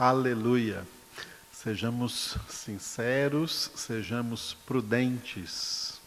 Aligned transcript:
Aleluia. 0.00 0.88
Sejamos 1.52 2.38
sinceros, 2.48 3.70
sejamos 3.76 4.56
prudentes 4.64 6.00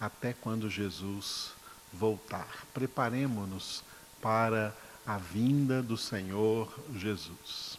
até 0.00 0.32
quando 0.32 0.68
Jesus 0.68 1.52
voltar. 1.92 2.48
Preparemos-nos 2.74 3.84
para 4.20 4.74
a 5.06 5.18
vinda 5.18 5.80
do 5.80 5.96
Senhor 5.96 6.68
Jesus. 6.96 7.78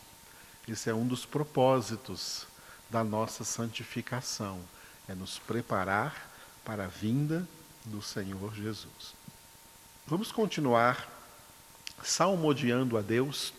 Esse 0.65 0.91
é 0.91 0.93
um 0.93 1.05
dos 1.05 1.25
propósitos 1.25 2.47
da 2.89 3.03
nossa 3.03 3.43
santificação, 3.43 4.61
é 5.09 5.13
nos 5.13 5.39
preparar 5.39 6.31
para 6.63 6.85
a 6.85 6.87
vinda 6.87 7.45
do 7.83 8.01
Senhor 8.01 8.55
Jesus. 8.55 9.13
Vamos 10.07 10.31
continuar 10.31 11.05
salmodiando 12.01 12.97
a 12.97 13.01
Deus 13.01 13.51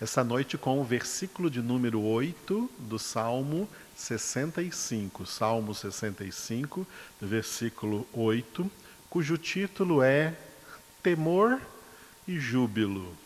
essa 0.00 0.22
noite 0.22 0.58
com 0.58 0.78
o 0.78 0.84
versículo 0.84 1.50
de 1.50 1.62
número 1.62 2.02
8 2.02 2.70
do 2.80 2.98
Salmo 2.98 3.68
65, 3.96 5.24
Salmo 5.24 5.74
65, 5.74 6.86
versículo 7.20 8.06
8, 8.12 8.70
cujo 9.08 9.38
título 9.38 10.02
é 10.02 10.34
Temor 11.02 11.60
e 12.28 12.38
Júbilo. 12.38 13.16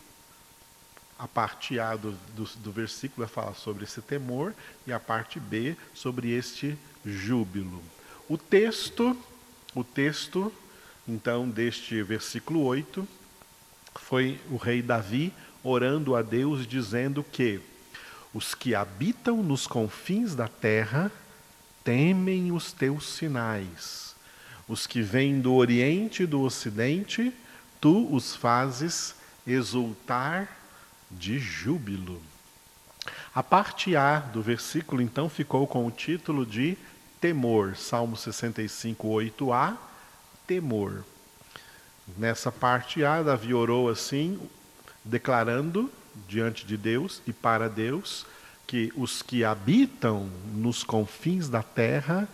A 1.19 1.27
parte 1.27 1.77
A 1.77 1.95
do, 1.97 2.13
do, 2.35 2.45
do 2.45 2.71
versículo 2.71 3.27
vai 3.27 3.33
falar 3.33 3.53
sobre 3.53 3.83
esse 3.83 4.01
temor 4.01 4.55
e 4.87 4.93
a 4.93 4.99
parte 4.99 5.39
B 5.39 5.75
sobre 5.93 6.31
este 6.31 6.77
júbilo. 7.05 7.83
O 8.29 8.37
texto, 8.37 9.15
o 9.75 9.83
texto, 9.83 10.51
então, 11.07 11.49
deste 11.49 12.01
versículo 12.01 12.63
8, 12.63 13.05
foi 13.95 14.39
o 14.49 14.55
rei 14.55 14.81
Davi 14.81 15.33
orando 15.63 16.15
a 16.15 16.21
Deus, 16.21 16.65
dizendo 16.65 17.23
que 17.23 17.61
os 18.33 18.55
que 18.55 18.73
habitam 18.73 19.43
nos 19.43 19.67
confins 19.67 20.35
da 20.35 20.47
terra 20.47 21.11
temem 21.83 22.51
os 22.51 22.71
teus 22.71 23.05
sinais. 23.13 24.15
Os 24.67 24.87
que 24.87 25.01
vêm 25.01 25.41
do 25.41 25.53
Oriente 25.53 26.23
e 26.23 26.27
do 26.27 26.41
Ocidente, 26.41 27.33
tu 27.79 28.13
os 28.13 28.35
fazes 28.35 29.15
exultar 29.45 30.57
de 31.09 31.39
júbilo. 31.39 32.21
A 33.33 33.41
parte 33.41 33.95
A 33.95 34.19
do 34.19 34.41
versículo 34.41 35.01
então 35.01 35.29
ficou 35.29 35.67
com 35.67 35.85
o 35.85 35.91
título 35.91 36.45
de 36.45 36.77
temor, 37.19 37.75
Salmo 37.75 38.15
65, 38.15 39.07
8a, 39.07 39.77
temor. 40.45 41.05
Nessa 42.17 42.51
parte 42.51 43.03
A, 43.03 43.21
Davi 43.21 43.53
orou 43.53 43.89
assim: 43.89 44.39
declarando 45.03 45.91
diante 46.27 46.65
de 46.65 46.77
Deus 46.77 47.21
e 47.25 47.33
para 47.33 47.69
Deus 47.69 48.25
que 48.67 48.91
os 48.95 49.21
que 49.21 49.43
habitam 49.43 50.29
nos 50.53 50.83
confins 50.83 51.49
da 51.49 51.63
terra 51.63 52.27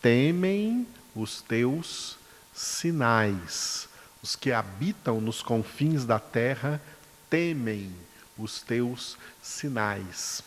temem 0.00 0.86
os 1.14 1.42
teus 1.42 2.16
sinais. 2.54 3.88
Os 4.22 4.34
que 4.36 4.52
habitam 4.52 5.20
nos 5.20 5.42
confins 5.42 6.04
da 6.04 6.18
terra 6.18 6.80
temem 7.28 7.92
os 8.38 8.62
teus 8.62 9.18
sinais. 9.42 10.42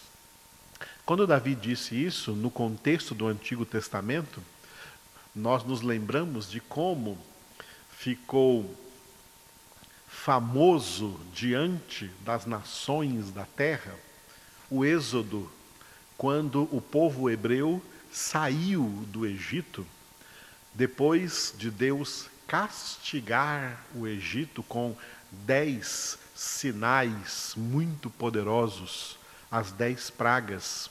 Quando 1.06 1.28
Davi 1.28 1.56
disse 1.56 1.96
isso, 1.96 2.34
no 2.34 2.50
contexto 2.50 3.16
do 3.16 3.28
Antigo 3.28 3.66
Testamento, 3.66 4.42
nós 5.34 5.64
nos 5.64 5.82
lembramos 5.82 6.50
de 6.50 6.60
como 6.60 7.18
ficou 7.92 8.76
famoso 10.24 11.18
diante 11.34 12.12
das 12.26 12.46
nações 12.46 13.32
da 13.32 13.46
terra, 13.46 13.96
o 14.70 14.84
Êxodo, 14.84 15.50
quando 16.18 16.64
o 16.76 16.82
povo 16.82 17.30
hebreu 17.30 17.82
saiu 18.12 18.84
do 19.08 19.26
Egito, 19.26 19.88
depois 20.74 21.54
de 21.58 21.72
Deus 21.72 22.26
castigar 22.46 23.86
o 23.96 24.06
Egito 24.06 24.62
com 24.64 24.98
dez 25.32 26.18
sinais 26.36 27.54
muito 27.56 28.10
poderosos, 28.10 29.18
as 29.50 29.72
dez 29.72 30.10
pragas, 30.10 30.90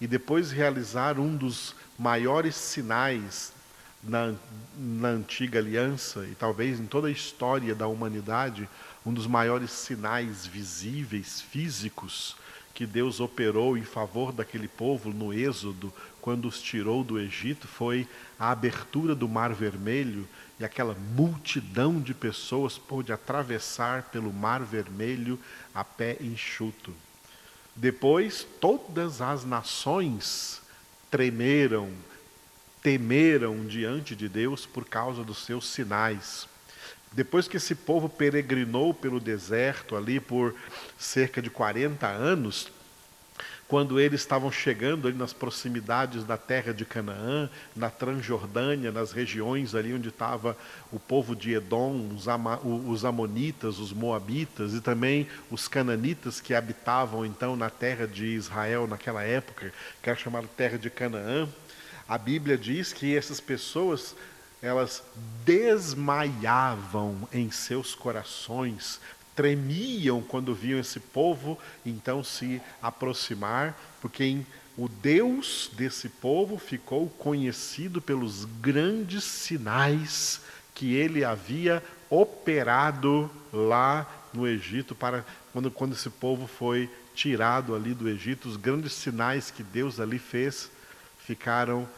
e 0.00 0.06
depois 0.06 0.50
realizar 0.50 1.18
um 1.18 1.36
dos 1.36 1.74
maiores 1.98 2.56
sinais 2.56 3.52
na, 4.02 4.34
na 4.76 5.08
antiga 5.08 5.58
aliança 5.58 6.24
e 6.24 6.34
talvez 6.34 6.80
em 6.80 6.86
toda 6.86 7.08
a 7.08 7.12
história 7.12 7.74
da 7.74 7.86
humanidade, 7.86 8.68
um 9.04 9.12
dos 9.12 9.26
maiores 9.26 9.70
sinais 9.70 10.46
visíveis, 10.46 11.40
físicos, 11.40 12.36
que 12.72 12.86
Deus 12.86 13.20
operou 13.20 13.76
em 13.76 13.82
favor 13.82 14.32
daquele 14.32 14.68
povo 14.68 15.10
no 15.12 15.32
Êxodo, 15.34 15.92
quando 16.20 16.46
os 16.46 16.62
tirou 16.62 17.02
do 17.02 17.18
Egito, 17.18 17.66
foi 17.66 18.06
a 18.38 18.50
abertura 18.50 19.14
do 19.14 19.28
Mar 19.28 19.52
Vermelho 19.52 20.26
e 20.58 20.64
aquela 20.64 20.94
multidão 21.14 22.00
de 22.00 22.14
pessoas 22.14 22.78
pôde 22.78 23.12
atravessar 23.12 24.04
pelo 24.04 24.32
Mar 24.32 24.62
Vermelho 24.62 25.38
a 25.74 25.82
pé 25.82 26.16
enxuto. 26.20 26.94
Depois, 27.74 28.46
todas 28.60 29.22
as 29.22 29.44
nações 29.44 30.60
tremeram, 31.10 31.90
temeram 32.82 33.66
diante 33.66 34.16
de 34.16 34.28
Deus 34.28 34.66
por 34.66 34.84
causa 34.84 35.22
dos 35.22 35.44
seus 35.44 35.68
sinais. 35.68 36.48
Depois 37.12 37.48
que 37.48 37.56
esse 37.56 37.74
povo 37.74 38.08
peregrinou 38.08 38.94
pelo 38.94 39.18
deserto 39.18 39.96
ali 39.96 40.20
por 40.20 40.54
cerca 40.98 41.42
de 41.42 41.50
40 41.50 42.06
anos, 42.06 42.70
quando 43.70 44.00
eles 44.00 44.20
estavam 44.20 44.50
chegando 44.50 45.06
ali 45.06 45.16
nas 45.16 45.32
proximidades 45.32 46.24
da 46.24 46.36
terra 46.36 46.74
de 46.74 46.84
Canaã, 46.84 47.48
na 47.76 47.88
Transjordânia, 47.88 48.90
nas 48.90 49.12
regiões 49.12 49.76
ali 49.76 49.94
onde 49.94 50.08
estava 50.08 50.56
o 50.90 50.98
povo 50.98 51.36
de 51.36 51.52
Edom, 51.54 52.08
os, 52.12 52.26
Ama, 52.26 52.58
os 52.64 53.04
Amonitas, 53.04 53.78
os 53.78 53.92
Moabitas 53.92 54.74
e 54.74 54.80
também 54.80 55.28
os 55.52 55.68
Cananitas 55.68 56.40
que 56.40 56.52
habitavam 56.52 57.24
então 57.24 57.54
na 57.54 57.70
terra 57.70 58.08
de 58.08 58.26
Israel 58.26 58.88
naquela 58.88 59.22
época, 59.22 59.72
que 60.02 60.10
era 60.10 60.18
chamada 60.18 60.48
terra 60.56 60.76
de 60.76 60.90
Canaã. 60.90 61.48
A 62.10 62.18
Bíblia 62.18 62.58
diz 62.58 62.92
que 62.92 63.16
essas 63.16 63.38
pessoas 63.38 64.16
elas 64.60 65.00
desmaiavam 65.44 67.16
em 67.32 67.52
seus 67.52 67.94
corações, 67.94 69.00
tremiam 69.36 70.20
quando 70.20 70.52
viam 70.52 70.80
esse 70.80 70.98
povo 70.98 71.56
então 71.86 72.24
se 72.24 72.60
aproximar, 72.82 73.78
porque 74.00 74.40
o 74.76 74.88
Deus 74.88 75.70
desse 75.74 76.08
povo 76.08 76.58
ficou 76.58 77.08
conhecido 77.10 78.02
pelos 78.02 78.44
grandes 78.60 79.22
sinais 79.22 80.40
que 80.74 80.96
ele 80.96 81.24
havia 81.24 81.80
operado 82.10 83.30
lá 83.52 84.26
no 84.34 84.48
Egito 84.48 84.96
para 84.96 85.24
quando, 85.52 85.70
quando 85.70 85.92
esse 85.92 86.10
povo 86.10 86.48
foi 86.48 86.90
tirado 87.14 87.72
ali 87.72 87.94
do 87.94 88.08
Egito, 88.08 88.48
os 88.48 88.56
grandes 88.56 88.94
sinais 88.94 89.48
que 89.48 89.62
Deus 89.62 90.00
ali 90.00 90.18
fez 90.18 90.72
ficaram 91.24 91.88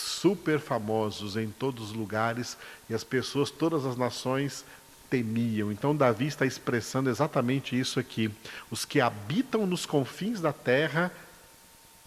super 0.00 0.58
famosos 0.58 1.36
em 1.36 1.48
todos 1.50 1.90
os 1.90 1.92
lugares 1.92 2.56
e 2.88 2.94
as 2.94 3.04
pessoas, 3.04 3.50
todas 3.50 3.84
as 3.84 3.96
nações 3.96 4.64
temiam. 5.08 5.70
Então 5.70 5.94
Davi 5.94 6.26
está 6.26 6.46
expressando 6.46 7.10
exatamente 7.10 7.78
isso 7.78 8.00
aqui. 8.00 8.30
Os 8.70 8.84
que 8.84 9.00
habitam 9.00 9.66
nos 9.66 9.84
confins 9.84 10.40
da 10.40 10.52
terra 10.52 11.12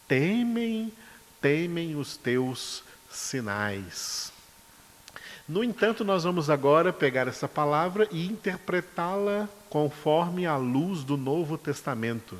temem, 0.07 0.91
temem 1.41 1.95
os 1.95 2.17
teus 2.17 2.83
sinais. 3.09 4.31
No 5.47 5.63
entanto, 5.63 6.05
nós 6.05 6.23
vamos 6.23 6.49
agora 6.49 6.93
pegar 6.93 7.27
essa 7.27 7.49
palavra 7.49 8.07
e 8.11 8.25
interpretá-la 8.25 9.49
conforme 9.69 10.45
a 10.45 10.55
luz 10.55 11.03
do 11.03 11.17
Novo 11.17 11.57
Testamento. 11.57 12.37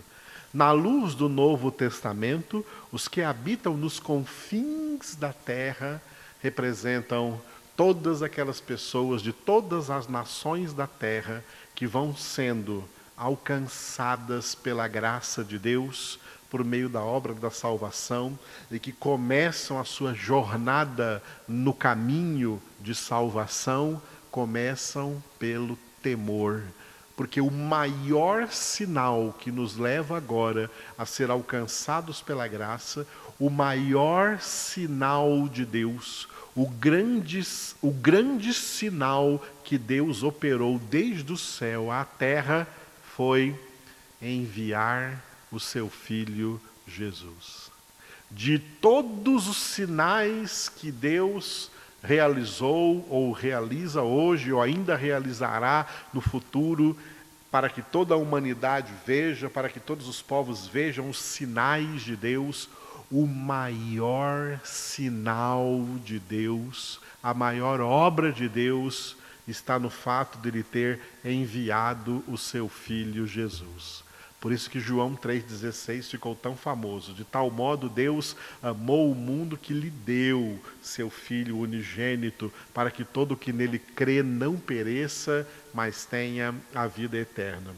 Na 0.54 0.72
luz 0.72 1.16
do 1.16 1.28
Novo 1.28 1.72
Testamento, 1.72 2.64
os 2.92 3.08
que 3.08 3.24
habitam 3.24 3.76
nos 3.76 4.00
confins 4.00 5.16
da 5.16 5.34
terra 5.34 6.00
representam 6.44 7.42
todas 7.76 8.22
aquelas 8.22 8.62
pessoas 8.62 9.24
de 9.24 9.34
todas 9.34 9.90
as 9.90 10.08
nações 10.08 10.72
da 10.72 10.86
terra 10.86 11.44
que 11.74 11.88
vão 11.88 12.16
sendo 12.16 12.84
alcançadas 13.18 14.54
pela 14.54 14.88
graça 14.88 15.44
de 15.44 15.58
Deus 15.58 16.20
por 16.52 16.64
meio 16.64 16.88
da 16.88 17.02
obra 17.02 17.34
da 17.34 17.50
salvação 17.50 18.38
e 18.70 18.78
que 18.78 18.92
começam 18.92 19.80
a 19.80 19.84
sua 19.84 20.14
jornada 20.14 21.24
no 21.48 21.74
caminho 21.74 22.62
de 22.80 22.94
salvação, 22.94 24.00
começam 24.30 25.24
pelo 25.40 25.80
temor 26.04 26.62
porque 27.16 27.40
o 27.40 27.52
maior 27.52 28.48
sinal 28.50 29.36
que 29.40 29.52
nos 29.52 29.78
leva 29.78 30.18
agora 30.18 30.70
a 30.98 31.06
ser 31.06 31.30
alcançados 31.30 32.22
pela 32.22 32.48
graça, 32.48 33.06
o 33.40 33.50
maior 33.50 34.40
sinal 34.40 35.48
de 35.48 35.66
Deus, 35.66 36.28
o 36.56 36.68
grande, 36.68 37.42
o 37.82 37.92
grande 37.92 38.54
sinal 38.54 39.44
que 39.64 39.78
Deus 39.78 40.24
operou 40.24 40.80
desde 40.80 41.32
o 41.32 41.38
céu 41.38 41.92
à 41.92 42.04
terra 42.04 42.68
foi 43.16 43.56
enviar 44.22 45.22
o 45.52 45.60
seu 45.60 45.90
filho 45.90 46.60
Jesus. 46.88 47.72
De 48.30 48.58
todos 48.58 49.48
os 49.48 49.58
sinais 49.58 50.68
que 50.68 50.92
Deus 50.92 51.70
realizou 52.04 53.08
ou 53.10 53.32
realiza 53.32 54.02
hoje 54.02 54.52
ou 54.52 54.62
ainda 54.62 54.96
realizará 54.96 55.88
no 56.14 56.20
futuro, 56.20 56.98
para 57.50 57.70
que 57.70 57.82
toda 57.82 58.14
a 58.14 58.18
humanidade 58.18 58.92
veja, 59.06 59.50
para 59.50 59.70
que 59.70 59.80
todos 59.80 60.08
os 60.08 60.22
povos 60.22 60.68
vejam 60.68 61.10
os 61.10 61.18
sinais 61.18 62.02
de 62.02 62.16
Deus, 62.16 62.70
o 63.10 63.26
maior 63.26 64.60
sinal 64.64 65.86
de 66.04 66.20
Deus, 66.20 67.00
a 67.22 67.34
maior 67.34 67.80
obra 67.80 68.32
de 68.32 68.50
Deus 68.50 69.16
está 69.48 69.78
no 69.78 69.90
fato 69.90 70.40
de 70.40 70.50
ele 70.50 70.64
ter 70.64 71.00
enviado 71.24 72.24
o 72.28 72.38
seu 72.38 72.68
filho 72.68 73.28
Jesus. 73.28 74.03
Por 74.44 74.52
isso 74.52 74.70
que 74.70 74.78
João 74.78 75.16
3,16 75.16 76.10
ficou 76.10 76.36
tão 76.36 76.54
famoso. 76.54 77.14
De 77.14 77.24
tal 77.24 77.50
modo 77.50 77.88
Deus 77.88 78.36
amou 78.62 79.10
o 79.10 79.16
mundo 79.16 79.56
que 79.56 79.74
lhe 79.74 79.90
deu 79.90 80.60
seu 80.82 81.10
Filho 81.10 81.60
unigênito, 81.60 82.52
para 82.74 82.92
que 82.92 83.06
todo 83.06 83.38
que 83.38 83.54
nele 83.54 83.80
crê 83.80 84.22
não 84.22 84.58
pereça, 84.58 85.48
mas 85.74 86.04
tenha 86.04 86.54
a 86.76 86.86
vida 86.88 87.18
eterna. 87.18 87.74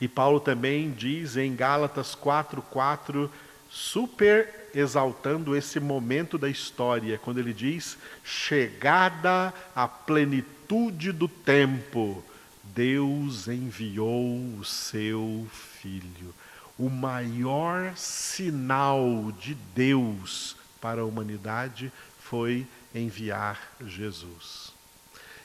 E 0.00 0.08
Paulo 0.08 0.40
também 0.40 0.92
diz 0.92 1.36
em 1.36 1.54
Gálatas 1.54 2.16
4,4, 2.16 3.28
super 3.68 4.70
exaltando 4.74 5.54
esse 5.54 5.78
momento 5.78 6.38
da 6.38 6.48
história, 6.48 7.18
quando 7.18 7.36
ele 7.36 7.52
diz: 7.52 7.98
chegada 8.24 9.52
a 9.74 9.86
plenitude 9.86 11.12
do 11.12 11.28
tempo 11.28 12.24
Deus 12.74 13.48
enviou 13.48 14.58
o 14.58 14.64
seu 14.64 15.46
Filho. 15.80 16.34
O 16.78 16.90
maior 16.90 17.96
sinal 17.96 19.32
de 19.40 19.54
Deus 19.74 20.56
para 20.80 21.00
a 21.00 21.04
humanidade 21.04 21.92
foi 22.20 22.66
enviar 22.94 23.60
Jesus. 23.86 24.72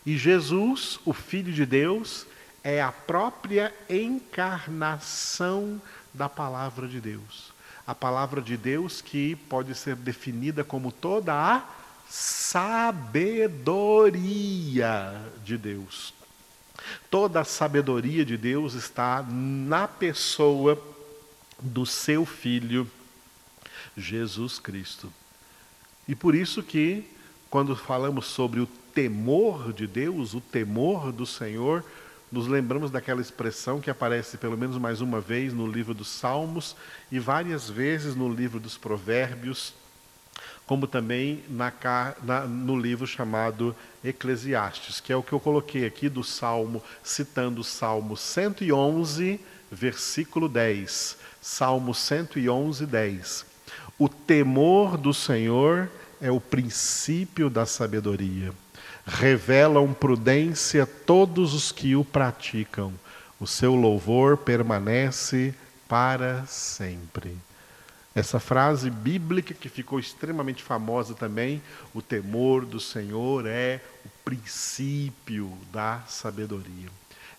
E 0.06 0.18
Jesus, 0.18 1.00
o 1.06 1.14
Filho 1.14 1.54
de 1.54 1.66
Deus, 1.66 2.26
é 2.64 2.82
a 2.82 2.92
própria 2.92 3.74
encarnação 3.90 5.82
da 6.14 6.28
palavra 6.28 6.88
de 6.88 7.00
Deus. 7.00 7.54
A 7.86 7.96
palavra 7.96 8.42
de 8.42 8.58
Deus 8.58 9.02
que 9.02 9.36
pode 9.36 9.74
ser 9.76 9.96
definida 9.96 10.64
como 10.64 10.92
toda 10.92 11.34
a 11.34 11.64
sabedoria 12.08 12.92
de 15.44 15.58
Deus. 15.58 16.14
Toda 17.10 17.42
a 17.42 17.46
sabedoria 17.46 18.26
de 18.26 18.38
Deus 18.38 18.74
está 18.74 19.24
na 19.24 19.88
pessoa 19.88 20.82
do 21.60 21.86
seu 21.86 22.26
filho 22.26 22.90
Jesus 23.96 24.60
Cristo. 24.60 25.12
E 26.08 26.16
por 26.16 26.34
isso 26.36 26.64
que 26.64 27.06
quando 27.50 27.76
falamos 27.76 28.28
sobre 28.28 28.60
o 28.60 28.66
temor 28.66 29.74
de 29.74 29.86
Deus, 29.86 30.34
o 30.34 30.42
temor 30.42 31.12
do 31.12 31.26
Senhor, 31.26 31.84
nos 32.32 32.48
lembramos 32.48 32.90
daquela 32.90 33.20
expressão 33.20 33.82
que 33.82 33.90
aparece 33.90 34.38
pelo 34.38 34.58
menos 34.58 34.78
mais 34.78 35.02
uma 35.02 35.20
vez 35.20 35.54
no 35.54 35.68
livro 35.68 35.94
dos 35.94 36.08
Salmos 36.08 36.76
e 37.12 37.20
várias 37.20 37.70
vezes 37.70 38.16
no 38.16 38.34
livro 38.34 38.60
dos 38.60 38.78
Provérbios, 38.78 39.74
como 40.66 40.88
também 40.88 41.44
na, 41.50 41.74
na, 42.24 42.42
no 42.42 42.80
livro 42.80 43.06
chamado 43.06 43.76
Eclesiastes, 44.04 45.00
que 45.00 45.12
é 45.12 45.16
o 45.16 45.24
que 45.24 45.34
eu 45.34 45.40
coloquei 45.40 45.86
aqui 45.86 46.08
do 46.08 46.24
Salmo, 46.24 46.82
citando 47.04 47.62
o 47.62 47.64
Salmo 47.64 48.16
111, 48.16 49.40
versículo 49.72 50.48
10. 50.48 51.18
Salmo 51.42 51.94
111, 51.94 52.86
10. 52.86 53.46
O 53.98 54.08
temor 54.08 54.98
do 54.98 55.14
Senhor 55.14 55.90
é 56.22 56.32
o 56.32 56.40
princípio 56.40 57.50
da 57.50 57.66
sabedoria. 57.66 58.54
Revelam 59.06 59.94
prudência 59.94 60.86
todos 60.86 61.54
os 61.54 61.72
que 61.72 61.96
o 61.96 62.06
praticam. 62.06 62.94
O 63.40 63.48
seu 63.48 63.76
louvor 63.76 64.38
permanece 64.38 65.54
para 65.88 66.46
sempre. 66.46 67.36
Essa 68.14 68.42
frase 68.42 68.90
bíblica 68.90 69.54
que 69.54 69.70
ficou 69.70 69.98
extremamente 69.98 70.62
famosa 70.62 71.14
também, 71.14 71.62
o 71.94 72.02
temor 72.02 72.66
do 72.66 72.80
Senhor 72.80 73.46
é 73.48 73.80
o 74.06 74.10
princípio 74.26 75.58
da 75.72 76.02
sabedoria. 76.08 76.90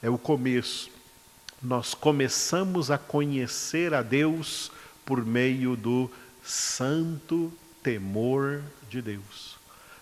É 0.03 0.09
o 0.09 0.17
começo. 0.17 0.91
Nós 1.63 1.93
começamos 1.93 2.91
a 2.91 2.97
conhecer 2.97 3.93
a 3.93 4.01
Deus 4.01 4.73
por 5.05 5.25
meio 5.27 5.77
do 5.77 6.11
santo 6.43 7.53
temor 7.83 8.63
de 8.89 9.03
Deus. 9.03 9.59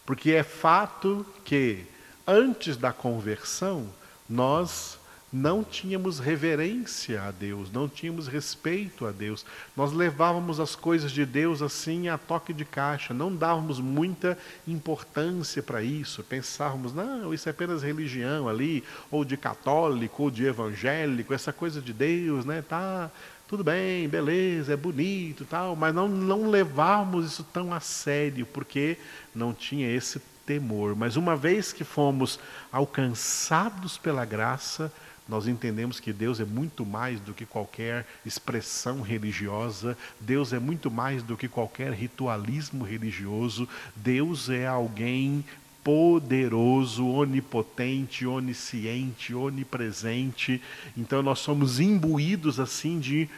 Porque 0.06 0.30
é 0.30 0.44
fato 0.44 1.26
que 1.44 1.84
antes 2.24 2.76
da 2.76 2.92
conversão 2.92 3.92
nós 4.28 4.99
não 5.32 5.62
tínhamos 5.62 6.18
reverência 6.18 7.22
a 7.22 7.30
Deus, 7.30 7.70
não 7.70 7.88
tínhamos 7.88 8.26
respeito 8.26 9.06
a 9.06 9.12
Deus. 9.12 9.46
Nós 9.76 9.92
levávamos 9.92 10.58
as 10.58 10.74
coisas 10.74 11.12
de 11.12 11.24
Deus 11.24 11.62
assim 11.62 12.08
a 12.08 12.18
toque 12.18 12.52
de 12.52 12.64
caixa, 12.64 13.14
não 13.14 13.34
dávamos 13.34 13.78
muita 13.78 14.36
importância 14.66 15.62
para 15.62 15.82
isso. 15.82 16.24
Pensávamos, 16.24 16.92
não, 16.92 17.32
isso 17.32 17.48
é 17.48 17.52
apenas 17.52 17.82
religião 17.82 18.48
ali, 18.48 18.82
ou 19.10 19.24
de 19.24 19.36
católico, 19.36 20.24
ou 20.24 20.30
de 20.30 20.44
evangélico, 20.44 21.32
essa 21.32 21.52
coisa 21.52 21.80
de 21.80 21.92
Deus, 21.92 22.44
né? 22.44 22.62
Tá, 22.62 23.08
tudo 23.46 23.62
bem, 23.62 24.08
beleza, 24.08 24.72
é 24.72 24.76
bonito, 24.76 25.44
tal, 25.44 25.76
mas 25.76 25.94
não 25.94 26.08
não 26.08 26.50
levávamos 26.50 27.26
isso 27.26 27.44
tão 27.44 27.72
a 27.72 27.80
sério, 27.80 28.46
porque 28.46 28.96
não 29.34 29.52
tinha 29.52 29.88
esse 29.88 30.20
temor. 30.44 30.96
Mas 30.96 31.14
uma 31.16 31.36
vez 31.36 31.72
que 31.72 31.84
fomos 31.84 32.40
alcançados 32.72 33.96
pela 33.96 34.24
graça, 34.24 34.92
nós 35.30 35.46
entendemos 35.46 36.00
que 36.00 36.12
Deus 36.12 36.40
é 36.40 36.44
muito 36.44 36.84
mais 36.84 37.20
do 37.20 37.32
que 37.32 37.46
qualquer 37.46 38.04
expressão 38.26 39.00
religiosa, 39.00 39.96
Deus 40.20 40.52
é 40.52 40.58
muito 40.58 40.90
mais 40.90 41.22
do 41.22 41.36
que 41.36 41.46
qualquer 41.46 41.92
ritualismo 41.92 42.82
religioso, 42.84 43.68
Deus 43.94 44.50
é 44.50 44.66
alguém 44.66 45.44
poderoso, 45.84 47.06
onipotente, 47.06 48.26
onisciente, 48.26 49.32
onipresente. 49.32 50.60
Então 50.96 51.22
nós 51.22 51.38
somos 51.38 51.78
imbuídos 51.78 52.58
assim 52.58 52.98
de 52.98 53.28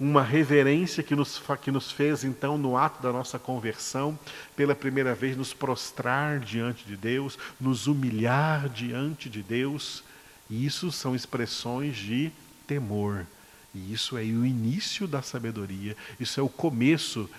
uma 0.00 0.24
reverência 0.24 1.00
que 1.00 1.14
nos, 1.14 1.40
que 1.62 1.70
nos 1.70 1.92
fez, 1.92 2.24
então, 2.24 2.58
no 2.58 2.76
ato 2.76 3.02
da 3.02 3.12
nossa 3.12 3.38
conversão, 3.38 4.18
pela 4.56 4.74
primeira 4.74 5.14
vez, 5.14 5.36
nos 5.36 5.52
prostrar 5.52 6.40
diante 6.40 6.86
de 6.86 6.96
Deus, 6.96 7.38
nos 7.60 7.86
humilhar 7.86 8.68
diante 8.70 9.28
de 9.28 9.42
Deus 9.42 10.02
isso 10.50 10.90
são 10.90 11.14
expressões 11.14 11.96
de 11.96 12.32
temor. 12.66 13.26
E 13.74 13.92
isso 13.92 14.18
é 14.18 14.22
o 14.22 14.44
início 14.44 15.06
da 15.06 15.22
sabedoria, 15.22 15.96
isso 16.18 16.40
é 16.40 16.42
o 16.42 16.48
começo 16.48 17.30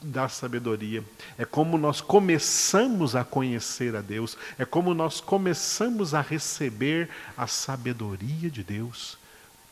da 0.00 0.28
sabedoria. 0.28 1.04
É 1.36 1.44
como 1.44 1.76
nós 1.76 2.00
começamos 2.00 3.14
a 3.14 3.24
conhecer 3.24 3.94
a 3.94 4.00
Deus, 4.00 4.36
é 4.58 4.64
como 4.64 4.94
nós 4.94 5.20
começamos 5.20 6.14
a 6.14 6.20
receber 6.20 7.10
a 7.36 7.46
sabedoria 7.46 8.50
de 8.50 8.62
Deus, 8.62 9.18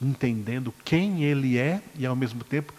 entendendo 0.01 0.75
quem 0.85 1.25
Ele 1.25 1.57
é 1.57 1.83
e 1.99 2.05
ao 2.05 2.17
mesmo 2.17 2.45
tempo 2.45 2.75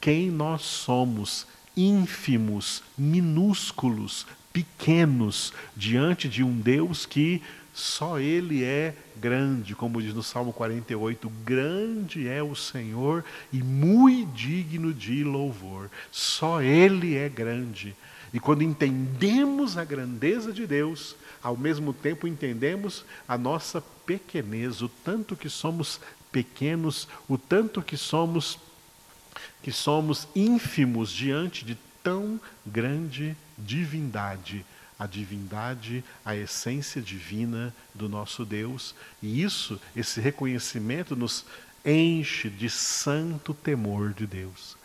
quem 0.00 0.30
nós 0.30 0.62
somos, 0.62 1.46
ínfimos, 1.76 2.82
minúsculos, 2.96 4.26
pequenos, 4.56 5.52
diante 5.76 6.30
de 6.30 6.42
um 6.42 6.58
Deus 6.58 7.04
que 7.04 7.42
só 7.74 8.18
Ele 8.18 8.64
é 8.64 8.94
grande, 9.14 9.74
como 9.74 10.00
diz 10.00 10.14
no 10.14 10.22
Salmo 10.22 10.50
48, 10.50 11.28
grande 11.44 12.26
é 12.26 12.42
o 12.42 12.56
Senhor 12.56 13.22
e 13.52 13.62
muito 13.62 14.32
digno 14.32 14.94
de 14.94 15.22
louvor. 15.22 15.90
Só 16.10 16.62
Ele 16.62 17.16
é 17.16 17.28
grande. 17.28 17.94
E 18.32 18.40
quando 18.40 18.62
entendemos 18.62 19.76
a 19.76 19.84
grandeza 19.84 20.54
de 20.54 20.66
Deus, 20.66 21.16
ao 21.42 21.54
mesmo 21.54 21.92
tempo 21.92 22.26
entendemos 22.26 23.04
a 23.28 23.36
nossa 23.36 23.84
pequenez, 24.06 24.80
o 24.80 24.88
tanto 24.88 25.36
que 25.36 25.50
somos 25.50 26.00
pequenos, 26.32 27.06
o 27.28 27.36
tanto 27.36 27.82
que 27.82 27.98
somos 27.98 28.58
que 29.62 29.70
somos 29.70 30.26
ínfimos 30.34 31.10
diante 31.10 31.62
de 31.62 31.76
tão 32.02 32.40
grande 32.64 33.36
divindade 33.58 34.64
a 34.98 35.06
divindade, 35.06 36.02
a 36.24 36.34
essência 36.34 37.00
divina 37.02 37.74
do 37.94 38.08
nosso 38.08 38.44
Deus. 38.44 38.94
E 39.22 39.42
isso, 39.42 39.80
esse 39.94 40.20
reconhecimento, 40.20 41.14
nos 41.14 41.44
enche 41.84 42.48
de 42.48 42.70
santo 42.70 43.52
temor 43.52 44.12
de 44.12 44.26
Deus. 44.26 44.76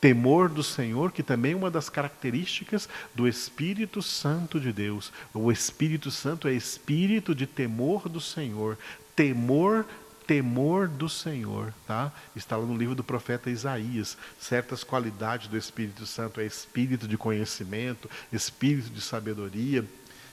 Temor 0.00 0.48
do 0.48 0.62
Senhor, 0.62 1.12
que 1.12 1.22
também 1.22 1.52
é 1.52 1.56
uma 1.56 1.70
das 1.70 1.88
características 1.88 2.88
do 3.14 3.26
Espírito 3.28 4.00
Santo 4.00 4.60
de 4.60 4.72
Deus. 4.72 5.12
O 5.34 5.50
Espírito 5.50 6.10
Santo 6.10 6.48
é 6.48 6.52
espírito 6.52 7.34
de 7.34 7.46
temor 7.46 8.08
do 8.08 8.20
Senhor, 8.20 8.78
temor 9.14 9.84
temor 10.28 10.88
do 10.88 11.08
Senhor, 11.08 11.72
tá? 11.86 12.12
Está 12.36 12.54
lá 12.54 12.66
no 12.66 12.76
livro 12.76 12.94
do 12.94 13.02
profeta 13.02 13.48
Isaías. 13.48 14.18
Certas 14.38 14.84
qualidades 14.84 15.48
do 15.48 15.56
Espírito 15.56 16.04
Santo 16.04 16.38
é 16.38 16.44
espírito 16.44 17.08
de 17.08 17.16
conhecimento, 17.16 18.10
espírito 18.30 18.90
de 18.90 19.00
sabedoria 19.00 19.82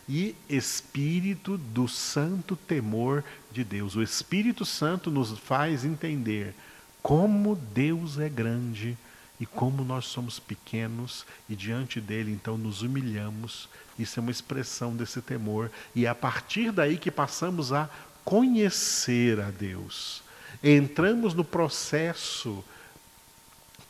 e 0.07 0.35
espírito 0.49 1.57
do 1.57 1.87
santo 1.87 2.57
temor 2.57 3.23
de 3.53 3.63
Deus. 3.63 3.95
O 3.95 4.03
Espírito 4.03 4.65
Santo 4.65 5.09
nos 5.09 5.39
faz 5.39 5.85
entender 5.85 6.53
como 7.01 7.55
Deus 7.55 8.19
é 8.19 8.27
grande 8.27 8.97
e 9.39 9.45
como 9.45 9.85
nós 9.85 10.05
somos 10.05 10.39
pequenos 10.39 11.25
e 11.49 11.55
diante 11.55 12.01
dele 12.01 12.33
então 12.33 12.57
nos 12.57 12.81
humilhamos. 12.81 13.69
Isso 13.97 14.19
é 14.19 14.21
uma 14.21 14.31
expressão 14.31 14.93
desse 14.93 15.21
temor 15.21 15.71
e 15.95 16.05
é 16.05 16.09
a 16.09 16.15
partir 16.15 16.73
daí 16.73 16.97
que 16.97 17.09
passamos 17.09 17.71
a 17.71 17.89
conhecer 18.25 19.39
a 19.39 19.51
Deus. 19.51 20.23
Entramos 20.63 21.35
no 21.35 21.43
processo 21.43 22.65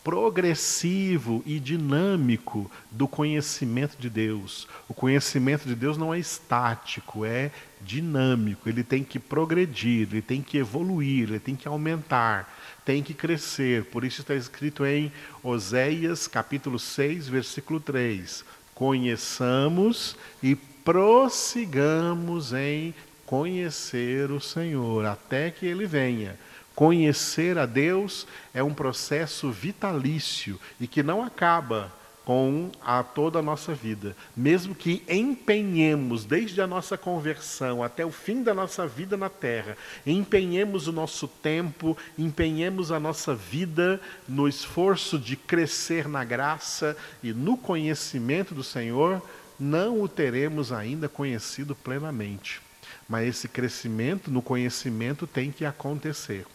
progressivo 0.04 1.42
e 1.48 1.60
dinâmico 1.60 2.70
do 2.92 3.08
conhecimento 3.08 3.98
de 3.98 4.08
Deus. 4.08 4.68
O 4.88 4.94
conhecimento 4.94 5.68
de 5.68 5.74
Deus 5.74 5.98
não 5.98 6.14
é 6.14 6.20
estático, 6.20 7.26
é 7.26 7.50
dinâmico. 7.82 8.70
Ele 8.70 8.84
tem 8.84 9.04
que 9.04 9.18
progredir, 9.18 10.08
ele 10.12 10.22
tem 10.22 10.44
que 10.44 10.60
evoluir, 10.60 11.24
ele 11.24 11.40
tem 11.40 11.56
que 11.56 11.68
aumentar, 11.68 12.54
tem 12.86 13.02
que 13.02 13.16
crescer. 13.16 13.86
Por 13.86 14.04
isso 14.04 14.22
está 14.22 14.36
escrito 14.36 14.86
em 14.86 15.12
Oséias, 15.42 16.28
capítulo 16.28 16.78
6, 16.78 17.28
versículo 17.28 17.80
3: 17.80 18.46
Conheçamos 18.76 20.16
e 20.44 20.56
prossigamos 20.56 22.54
em 22.54 22.94
conhecer 23.26 24.32
o 24.32 24.40
Senhor 24.40 25.06
até 25.06 25.52
que 25.52 25.66
ele 25.66 25.86
venha. 25.86 26.38
Conhecer 26.76 27.58
a 27.58 27.66
Deus 27.66 28.28
é 28.54 28.62
um 28.62 28.74
processo 28.74 29.50
vitalício 29.50 30.60
e 30.80 30.88
que 30.88 31.02
não 31.02 31.24
acaba 31.24 31.92
com 32.26 32.72
a 32.82 33.04
toda 33.04 33.40
a 33.40 33.42
nossa 33.42 33.74
vida. 33.74 34.16
Mesmo 34.36 34.74
que 34.74 35.04
empenhemos 35.08 36.26
desde 36.26 36.60
a 36.60 36.68
nossa 36.68 36.98
conversão 36.98 37.84
até 37.84 38.04
o 38.04 38.12
fim 38.12 38.42
da 38.42 38.54
nossa 38.54 38.88
vida 38.88 39.16
na 39.16 39.30
terra, 39.30 39.78
empenhemos 40.06 40.88
o 40.88 40.92
nosso 40.92 41.28
tempo, 41.28 41.96
empenhemos 42.18 42.92
a 42.92 43.00
nossa 43.00 43.36
vida 43.36 44.02
no 44.28 44.48
esforço 44.48 45.20
de 45.20 45.36
crescer 45.36 46.10
na 46.10 46.26
graça 46.26 46.98
e 47.22 47.32
no 47.32 47.56
conhecimento 47.56 48.56
do 48.56 48.64
Senhor, 48.64 49.22
não 49.58 50.02
o 50.02 50.10
teremos 50.10 50.72
ainda 50.72 51.08
conhecido 51.08 51.76
plenamente. 51.76 52.65
Mas 53.08 53.28
esse 53.28 53.48
crescimento 53.48 54.32
no 54.32 54.42
conhecimento 54.42 55.28
tem 55.28 55.52
que 55.52 55.66
acontecer. 55.66 56.46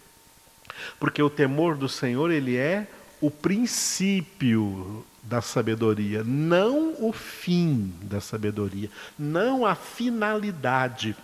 Porque 0.98 1.22
o 1.22 1.30
temor 1.30 1.76
do 1.76 1.88
Senhor, 1.88 2.30
ele 2.30 2.56
é 2.56 2.88
o 3.20 3.30
princípio 3.30 5.04
da 5.22 5.42
sabedoria, 5.42 6.24
não 6.24 6.94
o 6.98 7.12
fim 7.12 7.94
da 8.02 8.20
sabedoria, 8.20 8.90
não 9.18 9.66
a 9.66 9.74
finalidade 9.74 11.14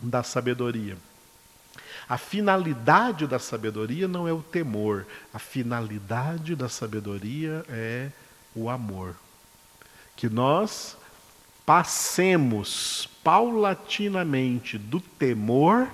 da 0.00 0.22
sabedoria. 0.22 0.96
A 2.08 2.16
finalidade 2.16 3.26
da 3.26 3.38
sabedoria 3.38 4.08
não 4.08 4.26
é 4.26 4.32
o 4.32 4.42
temor, 4.42 5.06
a 5.32 5.38
finalidade 5.38 6.56
da 6.56 6.68
sabedoria 6.68 7.64
é 7.68 8.10
o 8.54 8.70
amor. 8.70 9.14
Que 10.16 10.28
nós 10.28 10.96
passemos 11.68 13.06
paulatinamente 13.22 14.78
do 14.78 15.00
temor 15.00 15.86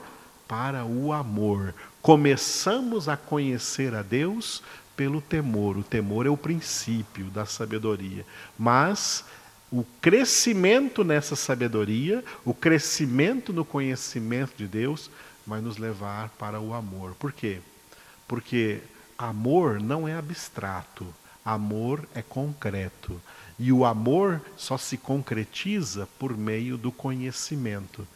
para 0.47 0.85
o 0.85 1.13
amor, 1.13 1.75
começamos 2.01 3.09
a 3.09 3.17
conhecer 3.17 3.93
a 3.93 4.01
Deus 4.01 4.63
pelo 4.97 5.21
temor. 5.21 5.77
O 5.77 5.83
temor 5.83 6.27
é 6.27 6.31
o 6.31 6.37
princípio 6.37 7.25
da 7.25 7.45
sabedoria. 7.45 8.25
Mas 8.57 9.25
o 9.69 9.85
crescimento 10.01 11.03
nessa 11.03 11.35
sabedoria, 11.35 12.25
o 12.45 12.55
crescimento 12.55 13.53
no 13.53 13.65
conhecimento 13.65 14.53
de 14.57 14.69
Deus, 14.69 15.11
vai 15.45 15.61
nos 15.61 15.77
levar 15.77 16.29
para 16.39 16.61
o 16.61 16.73
amor. 16.73 17.17
Por 17.19 17.33
quê? 17.33 17.59
Porque 18.29 18.79
amor 19.19 19.81
não 19.81 20.07
é 20.07 20.17
abstrato, 20.17 21.05
amor 21.45 22.09
é 22.15 22.23
concreto. 22.23 23.21
E 23.59 23.71
o 23.71 23.85
amor 23.85 24.41
só 24.57 24.77
se 24.77 24.97
concretiza 24.97 26.09
por 26.19 26.37
meio 26.37 26.77
do 26.77 26.91
conhecimento. 26.91 28.07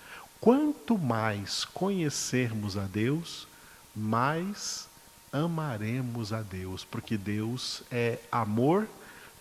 Quanto 0.41 0.97
mais 0.97 1.65
conhecermos 1.65 2.77
a 2.77 2.85
Deus, 2.85 3.47
mais 3.95 4.89
amaremos 5.33 6.33
a 6.33 6.43
Deus, 6.43 6.85
porque 6.85 7.17
Deus 7.17 7.83
é 7.91 8.19
amor, 8.31 8.89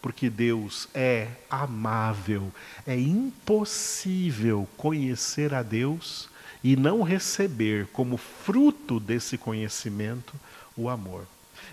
porque 0.02 0.30
Deus 0.30 0.88
é 0.94 1.30
amável. 1.50 2.52
É 2.86 2.98
impossível 2.98 4.68
conhecer 4.76 5.54
a 5.54 5.64
Deus 5.64 6.30
e 6.64 6.76
não 6.76 7.02
receber 7.02 7.88
como 7.88 8.18
fruto 8.18 9.00
desse 9.00 9.38
conhecimento 9.38 10.34
o 10.76 10.90
amor. 10.90 11.26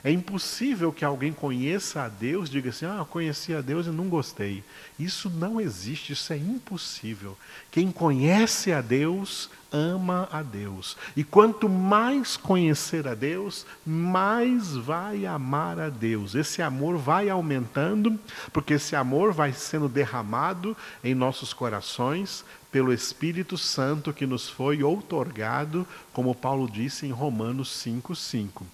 É 0.03 0.11
impossível 0.11 0.93
que 0.93 1.05
alguém 1.05 1.33
conheça 1.33 2.03
a 2.03 2.09
Deus, 2.09 2.51
diga 2.51 2.71
assim: 2.71 2.87
ah, 2.87 3.07
conheci 3.09 3.55
a 3.55 3.61
Deus 3.61 3.87
e 3.87 3.91
não 3.91 4.09
gostei. 4.09 4.63
Isso 4.99 5.31
não 5.31 5.61
existe, 5.61 6.13
isso 6.13 6.33
é 6.33 6.37
impossível. 6.37 7.37
Quem 7.71 7.91
conhece 7.91 8.73
a 8.73 8.81
Deus, 8.81 9.51
ama 9.73 10.29
a 10.31 10.43
Deus. 10.43 10.97
E 11.17 11.25
quanto 11.25 11.69
mais 11.69 12.37
conhecer 12.37 13.09
a 13.09 13.15
Deus, 13.15 13.67
mais 13.85 14.77
vai 14.77 15.27
amar 15.27 15.81
a 15.81 15.89
Deus. 15.89 16.35
Esse 16.35 16.63
amor 16.63 16.97
vai 16.97 17.29
aumentando, 17.29 18.19
porque 18.53 18.75
esse 18.75 18.95
amor 18.95 19.33
vai 19.33 19.53
sendo 19.53 19.89
derramado 19.89 20.77
em 21.03 21.15
nossos 21.15 21.53
corações 21.53 22.45
pelo 22.71 22.93
Espírito 22.93 23.57
Santo 23.57 24.13
que 24.13 24.27
nos 24.27 24.49
foi 24.49 24.83
outorgado, 24.83 25.87
como 26.13 26.35
Paulo 26.35 26.69
disse 26.69 27.07
em 27.07 27.11
Romanos 27.11 27.69
5:5. 27.69 28.65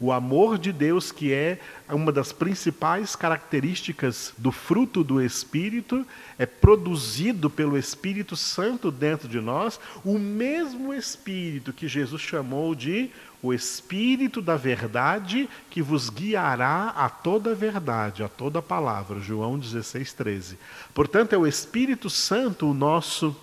O 0.00 0.12
amor 0.12 0.58
de 0.58 0.72
Deus, 0.72 1.10
que 1.10 1.32
é 1.32 1.58
uma 1.88 2.12
das 2.12 2.32
principais 2.32 3.16
características 3.16 4.32
do 4.38 4.52
fruto 4.52 5.02
do 5.02 5.20
Espírito, 5.20 6.06
é 6.38 6.46
produzido 6.46 7.50
pelo 7.50 7.76
Espírito 7.76 8.36
Santo 8.36 8.92
dentro 8.92 9.28
de 9.28 9.40
nós, 9.40 9.80
o 10.04 10.16
mesmo 10.16 10.94
Espírito 10.94 11.72
que 11.72 11.88
Jesus 11.88 12.22
chamou 12.22 12.76
de 12.76 13.10
o 13.42 13.52
Espírito 13.52 14.40
da 14.40 14.56
verdade 14.56 15.48
que 15.70 15.82
vos 15.82 16.10
guiará 16.10 16.88
a 16.96 17.08
toda 17.08 17.54
verdade, 17.54 18.22
a 18.22 18.28
toda 18.28 18.62
palavra. 18.62 19.20
João 19.20 19.58
16, 19.58 20.12
13. 20.12 20.58
Portanto, 20.94 21.32
é 21.32 21.38
o 21.38 21.46
Espírito 21.46 22.10
Santo 22.10 22.70
o 22.70 22.74
nosso 22.74 23.36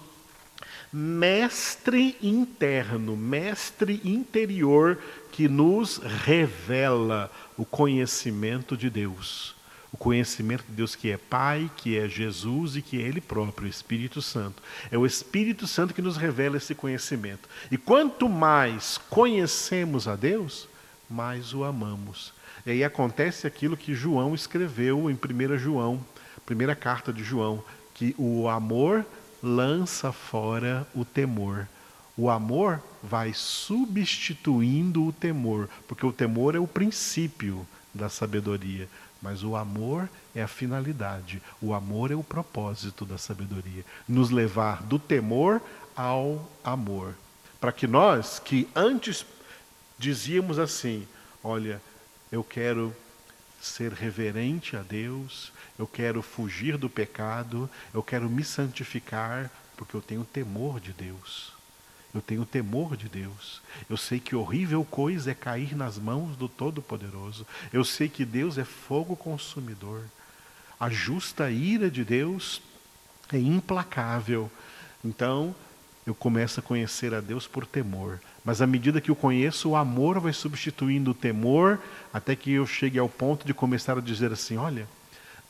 mestre 0.92 2.16
interno, 2.22 3.18
mestre 3.18 4.00
interior 4.06 4.98
que 5.36 5.50
nos 5.50 5.98
revela 5.98 7.30
o 7.58 7.66
conhecimento 7.66 8.78
de 8.78 8.90
Deus. 8.90 9.54
O 9.92 9.98
conhecimento 9.98 10.64
de 10.64 10.72
Deus 10.72 10.96
que 10.96 11.12
é 11.12 11.18
Pai, 11.18 11.70
que 11.76 12.00
é 12.00 12.08
Jesus 12.08 12.78
e 12.78 12.82
que 12.82 13.04
é 13.04 13.06
Ele 13.06 13.20
próprio, 13.20 13.68
o 13.68 13.70
Espírito 13.70 14.22
Santo. 14.22 14.64
É 14.90 14.98
o 14.98 15.06
Espírito 15.06 15.68
Santo 15.68 15.94
que 15.94 16.02
nos 16.02 16.16
revela 16.16 16.56
esse 16.56 16.74
conhecimento. 16.74 17.50
E 17.70 17.78
quanto 17.78 18.30
mais 18.30 18.98
conhecemos 19.10 20.08
a 20.08 20.16
Deus, 20.16 20.70
mais 21.10 21.54
o 21.54 21.66
amamos. 21.66 22.34
E 22.66 22.72
aí 22.72 22.84
acontece 22.86 23.46
aquilo 23.46 23.76
que 23.76 23.94
João 23.94 24.34
escreveu 24.34 25.12
em 25.12 25.16
1 25.16 25.58
João, 25.58 26.00
primeira 26.46 26.76
carta 26.78 27.12
de 27.12 27.26
João, 27.26 27.62
que 27.94 28.16
o 28.18 28.48
amor 28.48 29.06
lança 29.44 30.14
fora 30.14 30.88
o 30.96 31.04
temor. 31.04 31.68
O 32.18 32.30
amor 32.30 32.82
vai 33.04 33.34
substituindo 33.34 35.06
o 35.06 35.14
temor, 35.14 35.70
porque 35.88 36.06
o 36.06 36.14
temor 36.14 36.56
é 36.56 36.60
o 36.60 36.68
princípio 36.68 37.68
da 37.94 38.10
sabedoria, 38.10 38.88
mas 39.22 39.44
o 39.44 39.56
amor 39.56 40.10
é 40.34 40.42
a 40.42 40.48
finalidade, 40.48 41.42
o 41.62 41.74
amor 41.74 42.12
é 42.12 42.16
o 42.16 42.24
propósito 42.24 43.06
da 43.06 43.18
sabedoria 43.18 43.84
nos 44.08 44.30
levar 44.30 44.84
do 44.84 45.00
temor 45.00 45.62
ao 45.96 46.50
amor. 46.64 47.16
Para 47.60 47.72
que 47.72 47.88
nós, 47.88 48.40
que 48.40 48.68
antes 48.76 49.26
dizíamos 49.98 50.60
assim: 50.60 51.08
olha, 51.44 51.82
eu 52.32 52.44
quero 52.44 52.96
ser 53.62 53.94
reverente 53.94 54.78
a 54.78 54.82
Deus, 54.82 55.52
eu 55.80 55.88
quero 55.88 56.22
fugir 56.22 56.78
do 56.78 56.90
pecado, 56.90 57.70
eu 57.94 58.04
quero 58.04 58.30
me 58.30 58.44
santificar, 58.44 59.50
porque 59.76 59.96
eu 59.96 60.02
tenho 60.02 60.24
temor 60.24 60.80
de 60.80 60.94
Deus. 60.94 61.55
Eu 62.16 62.22
tenho 62.22 62.46
temor 62.46 62.96
de 62.96 63.10
Deus. 63.10 63.62
Eu 63.90 63.98
sei 63.98 64.22
que 64.22 64.36
horrível 64.36 64.86
coisa 64.86 65.32
é 65.32 65.34
cair 65.34 65.76
nas 65.76 66.00
mãos 66.00 66.38
do 66.38 66.48
Todo-Poderoso. 66.48 67.46
Eu 67.74 67.84
sei 67.84 68.08
que 68.08 68.24
Deus 68.24 68.58
é 68.58 68.64
fogo 68.64 69.18
consumidor. 69.18 70.02
A 70.80 70.90
justa 70.90 71.52
ira 71.52 71.92
de 71.92 72.06
Deus 72.06 72.62
é 73.34 73.38
implacável. 73.38 74.50
Então, 75.04 75.54
eu 76.08 76.16
começo 76.16 76.62
a 76.62 76.64
conhecer 76.64 77.14
a 77.14 77.20
Deus 77.20 77.48
por 77.48 77.66
temor. 77.66 78.22
Mas 78.46 78.62
à 78.62 78.68
medida 78.68 79.02
que 79.02 79.12
eu 79.12 79.16
conheço, 79.16 79.70
o 79.70 79.76
amor 79.76 80.20
vai 80.20 80.32
substituindo 80.32 81.12
o 81.12 81.16
temor, 81.16 81.80
até 82.14 82.34
que 82.34 82.52
eu 82.52 82.66
chegue 82.66 82.98
ao 82.98 83.10
ponto 83.10 83.46
de 83.46 83.54
começar 83.54 83.98
a 83.98 84.02
dizer 84.02 84.32
assim: 84.32 84.56
olha, 84.56 84.88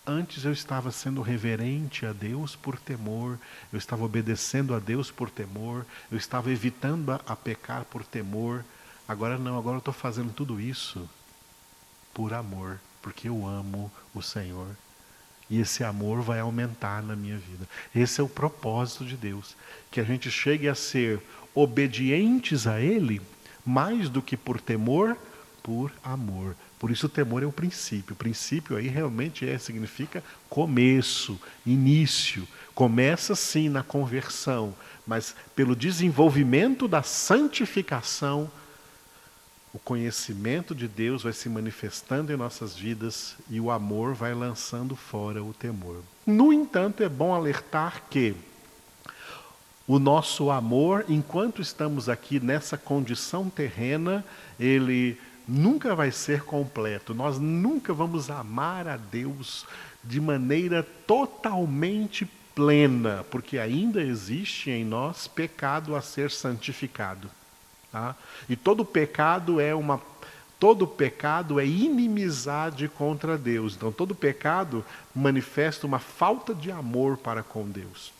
Antes 0.07 0.45
eu 0.45 0.51
estava 0.51 0.91
sendo 0.91 1.21
reverente 1.21 2.05
a 2.05 2.13
Deus 2.13 2.55
por 2.55 2.77
temor, 2.77 3.39
eu 3.73 3.79
estava 3.79 4.03
obedecendo 4.03 4.75
a 4.75 4.79
Deus 4.79 5.09
por 5.09 5.31
temor, 5.31 5.83
eu 6.11 6.17
estava 6.17 6.51
evitando 6.51 7.11
a, 7.11 7.21
a 7.25 7.35
pecar 7.35 7.85
por 7.85 8.03
temor. 8.03 8.63
Agora 9.07 9.37
não, 9.39 9.57
agora 9.57 9.77
eu 9.77 9.79
estou 9.79 9.93
fazendo 9.93 10.31
tudo 10.31 10.61
isso 10.61 11.09
por 12.13 12.33
amor, 12.35 12.79
porque 13.01 13.27
eu 13.27 13.47
amo 13.47 13.91
o 14.13 14.21
Senhor. 14.21 14.67
E 15.49 15.59
esse 15.59 15.83
amor 15.83 16.21
vai 16.21 16.39
aumentar 16.39 17.01
na 17.01 17.15
minha 17.15 17.37
vida. 17.37 17.67
Esse 17.93 18.21
é 18.21 18.23
o 18.23 18.29
propósito 18.29 19.05
de 19.05 19.17
Deus, 19.17 19.55
que 19.89 19.99
a 19.99 20.03
gente 20.03 20.29
chegue 20.29 20.67
a 20.67 20.75
ser 20.75 21.19
obedientes 21.53 22.67
a 22.67 22.79
Ele, 22.79 23.21
mais 23.65 24.07
do 24.07 24.21
que 24.21 24.37
por 24.37 24.61
temor, 24.61 25.17
por 25.63 25.91
amor. 26.03 26.55
Por 26.79 26.91
isso 26.91 27.05
o 27.05 27.09
temor 27.09 27.41
é 27.41 27.45
o 27.45 27.51
princípio. 27.51 28.13
O 28.13 28.17
princípio 28.17 28.75
aí 28.75 28.87
realmente 28.87 29.47
é, 29.47 29.57
significa 29.57 30.23
começo, 30.49 31.39
início. 31.65 32.47
Começa 32.73 33.35
sim 33.35 33.69
na 33.69 33.81
conversão, 33.81 34.75
mas 35.07 35.35
pelo 35.55 35.75
desenvolvimento 35.75 36.87
da 36.87 37.01
santificação, 37.01 38.51
o 39.73 39.79
conhecimento 39.79 40.73
de 40.73 40.87
Deus 40.87 41.23
vai 41.23 41.33
se 41.33 41.49
manifestando 41.49 42.31
em 42.31 42.37
nossas 42.37 42.75
vidas 42.75 43.35
e 43.49 43.59
o 43.59 43.71
amor 43.71 44.13
vai 44.13 44.33
lançando 44.33 44.95
fora 44.95 45.43
o 45.43 45.53
temor. 45.53 46.01
No 46.25 46.51
entanto, 46.53 47.03
é 47.03 47.09
bom 47.09 47.33
alertar 47.33 48.03
que 48.09 48.35
o 49.87 49.99
nosso 49.99 50.49
amor, 50.49 51.05
enquanto 51.07 51.61
estamos 51.61 52.09
aqui 52.09 52.39
nessa 52.39 52.77
condição 52.77 53.49
terrena, 53.49 54.25
ele 54.59 55.17
nunca 55.47 55.95
vai 55.95 56.11
ser 56.11 56.43
completo. 56.43 57.13
Nós 57.13 57.39
nunca 57.39 57.93
vamos 57.93 58.29
amar 58.29 58.87
a 58.87 58.97
Deus 58.97 59.65
de 60.03 60.19
maneira 60.21 60.83
totalmente 61.05 62.25
plena, 62.53 63.25
porque 63.29 63.57
ainda 63.57 64.01
existe 64.01 64.71
em 64.71 64.85
nós 64.85 65.27
pecado 65.27 65.95
a 65.95 66.01
ser 66.01 66.31
santificado. 66.31 67.29
Tá? 67.91 68.15
E 68.47 68.55
todo 68.55 68.85
pecado 68.85 69.59
é 69.59 69.75
uma 69.75 70.01
todo 70.57 70.87
pecado 70.87 71.59
é 71.59 71.65
inimizade 71.65 72.87
contra 72.87 73.37
Deus. 73.37 73.75
Então 73.75 73.91
todo 73.91 74.15
pecado 74.15 74.85
manifesta 75.13 75.85
uma 75.85 75.99
falta 75.99 76.55
de 76.55 76.71
amor 76.71 77.17
para 77.17 77.43
com 77.43 77.69
Deus. 77.69 78.13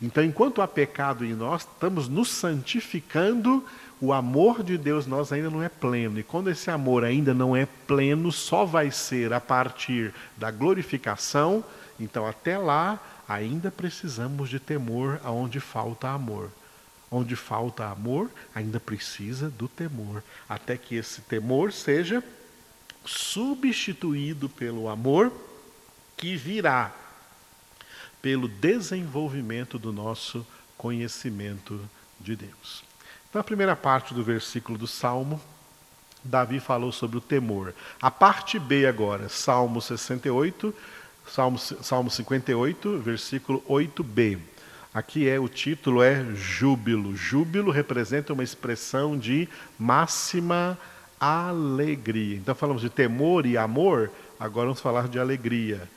Então 0.00 0.24
enquanto 0.24 0.62
há 0.62 0.66
pecado 0.66 1.24
em 1.24 1.34
nós, 1.34 1.62
estamos 1.62 2.08
nos 2.08 2.30
santificando 2.30 3.64
o 4.04 4.12
amor 4.12 4.62
de 4.62 4.76
Deus 4.76 5.06
nós 5.06 5.32
ainda 5.32 5.48
não 5.48 5.62
é 5.62 5.68
pleno. 5.68 6.18
E 6.18 6.22
quando 6.22 6.50
esse 6.50 6.70
amor 6.70 7.04
ainda 7.04 7.32
não 7.32 7.56
é 7.56 7.66
pleno, 7.86 8.30
só 8.30 8.64
vai 8.64 8.90
ser 8.90 9.32
a 9.32 9.40
partir 9.40 10.12
da 10.36 10.50
glorificação. 10.50 11.64
Então, 11.98 12.26
até 12.26 12.58
lá, 12.58 13.00
ainda 13.28 13.70
precisamos 13.70 14.50
de 14.50 14.60
temor 14.60 15.20
aonde 15.24 15.60
falta 15.60 16.08
amor. 16.08 16.50
Onde 17.10 17.34
falta 17.34 17.86
amor, 17.86 18.30
ainda 18.54 18.78
precisa 18.78 19.48
do 19.48 19.68
temor, 19.68 20.22
até 20.48 20.76
que 20.76 20.96
esse 20.96 21.20
temor 21.22 21.72
seja 21.72 22.22
substituído 23.04 24.48
pelo 24.48 24.88
amor 24.88 25.32
que 26.16 26.36
virá 26.36 26.92
pelo 28.20 28.48
desenvolvimento 28.48 29.78
do 29.78 29.92
nosso 29.92 30.46
conhecimento 30.78 31.78
de 32.18 32.34
Deus. 32.34 32.82
Na 33.34 33.42
primeira 33.42 33.74
parte 33.74 34.14
do 34.14 34.22
versículo 34.22 34.78
do 34.78 34.86
Salmo, 34.86 35.40
Davi 36.22 36.60
falou 36.60 36.92
sobre 36.92 37.18
o 37.18 37.20
temor. 37.20 37.74
A 38.00 38.08
parte 38.08 38.60
B 38.60 38.86
agora, 38.86 39.28
Salmo 39.28 39.82
68, 39.82 40.72
Salmo, 41.26 41.58
Salmo 41.58 42.08
58, 42.12 42.96
versículo 43.00 43.60
8b. 43.68 44.38
Aqui 44.94 45.28
é 45.28 45.40
o 45.40 45.48
título 45.48 46.00
é 46.00 46.24
júbilo. 46.36 47.16
Júbilo 47.16 47.72
representa 47.72 48.32
uma 48.32 48.44
expressão 48.44 49.18
de 49.18 49.48
máxima 49.76 50.78
alegria. 51.18 52.36
Então 52.36 52.54
falamos 52.54 52.82
de 52.82 52.88
temor 52.88 53.46
e 53.46 53.58
amor, 53.58 54.12
agora 54.38 54.66
vamos 54.66 54.80
falar 54.80 55.08
de 55.08 55.18
alegria. 55.18 55.90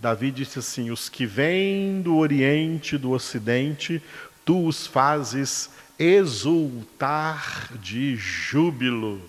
Davi 0.00 0.32
disse 0.32 0.58
assim: 0.58 0.90
Os 0.90 1.08
que 1.08 1.24
vêm 1.24 2.00
do 2.00 2.16
Oriente, 2.16 2.98
do 2.98 3.10
Ocidente, 3.10 4.02
tu 4.44 4.66
os 4.66 4.86
fazes 4.86 5.70
exultar 5.98 7.70
de 7.80 8.16
júbilo. 8.16 9.20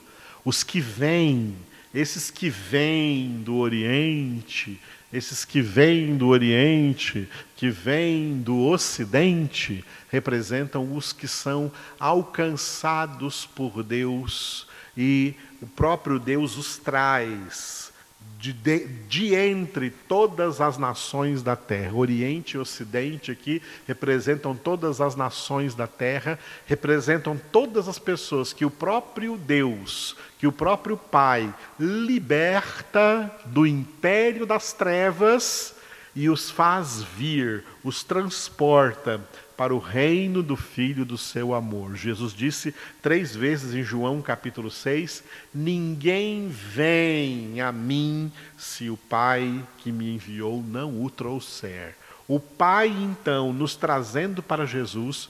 Os 0.43 0.63
que 0.63 0.79
vêm, 0.79 1.55
esses 1.93 2.31
que 2.31 2.49
vêm 2.49 3.41
do 3.43 3.57
Oriente, 3.57 4.79
esses 5.11 5.43
que 5.43 5.61
vêm 5.61 6.15
do 6.15 6.27
Oriente, 6.27 7.27
que 7.55 7.69
vêm 7.69 8.41
do 8.41 8.65
Ocidente, 8.65 9.83
representam 10.09 10.95
os 10.95 11.11
que 11.11 11.27
são 11.27 11.71
alcançados 11.99 13.45
por 13.45 13.83
Deus 13.83 14.65
e 14.95 15.35
o 15.61 15.67
próprio 15.67 16.17
Deus 16.19 16.57
os 16.57 16.77
traz 16.77 17.90
de, 18.39 18.53
de, 18.53 18.87
de, 19.07 19.35
entre 19.35 19.89
todas 19.89 20.59
as 20.59 20.77
nações 20.77 21.43
da 21.43 21.55
terra. 21.55 21.95
Oriente 21.95 22.55
e 22.55 22.59
Ocidente 22.59 23.31
aqui 23.31 23.61
representam 23.87 24.55
todas 24.55 24.99
as 24.99 25.15
nações 25.15 25.75
da 25.75 25.87
terra, 25.87 26.39
representam 26.65 27.39
todas 27.51 27.87
as 27.87 27.99
pessoas 27.99 28.53
que 28.53 28.65
o 28.65 28.71
próprio 28.71 29.37
Deus, 29.37 30.15
que 30.39 30.47
o 30.47 30.51
próprio 30.51 30.97
Pai 30.97 31.53
liberta 31.79 33.31
do 33.45 33.65
império 33.65 34.45
das 34.45 34.73
trevas 34.73 35.75
e 36.15 36.29
os 36.29 36.49
faz 36.49 37.03
vir, 37.03 37.63
os 37.83 38.03
transporta 38.03 39.21
para 39.61 39.75
o 39.75 39.77
reino 39.77 40.41
do 40.41 40.55
Filho 40.55 41.05
do 41.05 41.19
seu 41.19 41.53
amor. 41.53 41.95
Jesus 41.95 42.33
disse 42.33 42.73
três 42.99 43.35
vezes 43.35 43.75
em 43.75 43.83
João 43.83 44.19
capítulo 44.19 44.71
6: 44.71 45.23
Ninguém 45.53 46.47
vem 46.49 47.61
a 47.61 47.71
mim 47.71 48.31
se 48.57 48.89
o 48.89 48.97
Pai 48.97 49.63
que 49.77 49.91
me 49.91 50.15
enviou 50.15 50.63
não 50.67 51.03
o 51.05 51.11
trouxer. 51.11 51.93
O 52.27 52.39
Pai, 52.39 52.87
então, 52.87 53.53
nos 53.53 53.75
trazendo 53.75 54.41
para 54.41 54.65
Jesus, 54.65 55.29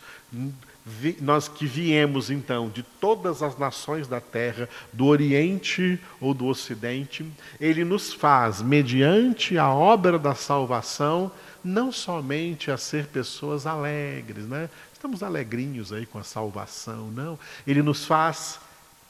nós 1.19 1.49
que 1.49 1.65
viemos 1.65 2.31
então 2.31 2.69
de 2.69 2.83
todas 2.83 3.43
as 3.43 3.57
nações 3.57 4.07
da 4.07 4.21
terra, 4.21 4.69
do 4.93 5.07
Oriente 5.07 5.99
ou 6.21 6.33
do 6.33 6.45
Ocidente, 6.45 7.25
ele 7.59 7.83
nos 7.83 8.13
faz, 8.13 8.61
mediante 8.61 9.57
a 9.57 9.69
obra 9.69 10.17
da 10.17 10.33
salvação, 10.33 11.29
não 11.63 11.91
somente 11.91 12.71
a 12.71 12.77
ser 12.77 13.07
pessoas 13.07 13.65
alegres, 13.65 14.45
né? 14.45 14.69
Estamos 14.93 15.23
alegrinhos 15.23 15.91
aí 15.91 16.05
com 16.05 16.19
a 16.19 16.23
salvação, 16.23 17.09
não. 17.11 17.39
Ele 17.65 17.81
nos 17.81 18.05
faz 18.05 18.59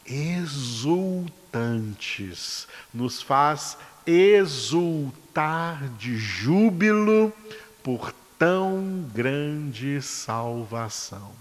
exultantes, 0.05 1.27
nos 2.93 3.21
faz 3.21 3.77
exultar 4.05 5.89
de 5.97 6.17
júbilo 6.17 7.33
por 7.83 8.13
tão 8.37 9.05
grande 9.13 10.01
salvação. 10.01 11.31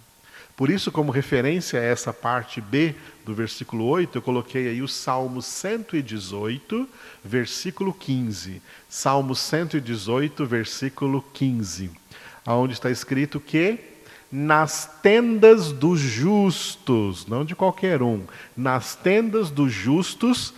Por 0.61 0.68
isso, 0.68 0.92
como 0.92 1.11
referência 1.11 1.81
a 1.81 1.83
essa 1.83 2.12
parte 2.12 2.61
B 2.61 2.94
do 3.25 3.35
versículo 3.35 3.87
8, 3.87 4.18
eu 4.18 4.20
coloquei 4.20 4.68
aí 4.68 4.83
o 4.83 4.87
Salmo 4.87 5.40
118, 5.40 6.87
versículo 7.25 7.94
15. 7.94 8.61
Salmo 8.87 9.35
118, 9.35 10.44
versículo 10.44 11.25
15. 11.33 11.90
Onde 12.46 12.75
está 12.75 12.90
escrito 12.90 13.40
que 13.40 13.79
nas 14.31 14.99
tendas 15.01 15.73
dos 15.73 15.99
justos, 15.99 17.27
não 17.27 17.42
de 17.42 17.57
qualquer 17.57 18.03
um, 18.03 18.25
nas 18.55 18.94
tendas 18.94 19.51
dos 19.51 19.73
justos, 19.73 20.53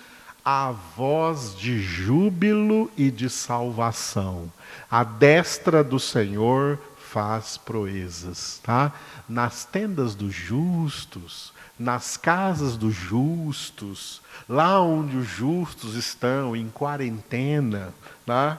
a 0.44 0.72
voz 0.96 1.56
de 1.56 1.80
júbilo 1.80 2.90
e 2.96 3.08
de 3.08 3.30
salvação. 3.30 4.52
A 4.90 5.04
destra 5.04 5.84
do 5.84 6.00
Senhor 6.00 6.76
faz 7.12 7.58
proezas, 7.58 8.58
tá? 8.62 8.90
Nas 9.28 9.66
tendas 9.66 10.14
dos 10.14 10.34
justos, 10.34 11.52
nas 11.78 12.16
casas 12.16 12.74
dos 12.74 12.94
justos, 12.94 14.22
lá 14.48 14.80
onde 14.80 15.18
os 15.18 15.26
justos 15.26 15.94
estão 15.94 16.56
em 16.56 16.70
quarentena, 16.70 17.92
tá? 18.24 18.58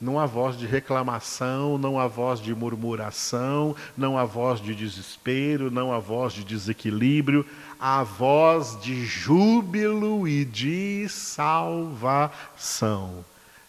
Não 0.00 0.18
há 0.18 0.24
voz 0.24 0.56
de 0.56 0.64
reclamação, 0.66 1.76
não 1.76 2.00
há 2.00 2.06
voz 2.06 2.40
de 2.40 2.54
murmuração, 2.54 3.76
não 3.94 4.16
há 4.16 4.24
voz 4.24 4.62
de 4.62 4.74
desespero, 4.74 5.70
não 5.70 5.92
há 5.92 5.98
voz 5.98 6.32
de 6.32 6.42
desequilíbrio, 6.42 7.44
há 7.78 8.02
voz 8.02 8.80
de 8.80 9.04
júbilo 9.04 10.26
e 10.26 10.42
de 10.42 11.06
salvação. 11.10 12.42